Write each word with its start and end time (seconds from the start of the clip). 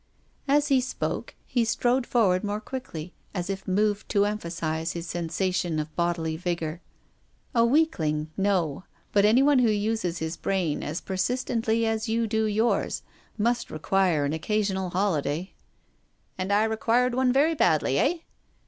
As 0.47 0.69
he 0.69 0.81
spoke 0.81 1.35
he 1.45 1.63
strode 1.63 2.07
forward 2.07 2.43
more 2.43 2.59
quickly^ 2.59 3.11
as 3.35 3.51
if 3.51 3.67
moved 3.67 4.09
to 4.09 4.25
emphasise 4.25 4.93
his 4.93 5.05
sensation 5.05 5.77
of 5.77 5.95
bodily 5.95 6.35
vigour." 6.37 6.81
A 7.53 7.63
weakling— 7.63 8.31
no. 8.51 8.83
But 9.11 9.25
anyone 9.25 9.59
who 9.59 9.69
uses 9.69 10.17
his 10.17 10.37
brain 10.37 10.81
as 10.81 11.01
persistently 11.01 11.85
as 11.85 12.09
you 12.09 12.25
do 12.25 12.45
yours 12.45 13.03
must 13.37 13.69
re 13.69 13.77
quire 13.77 14.25
an 14.25 14.33
occasional 14.33 14.89
holiday,"" 14.89 15.53
And 16.39 16.51
I 16.51 16.63
required 16.63 17.13
one 17.13 17.31
very 17.31 17.53
badly, 17.53 17.99
eh 17.99 18.17